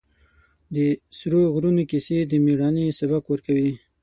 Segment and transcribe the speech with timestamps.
[0.75, 0.77] د
[1.17, 3.71] سرو غرونو کیسې د مېړانې سبق ورکوي.